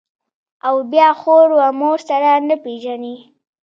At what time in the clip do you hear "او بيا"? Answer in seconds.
0.67-1.09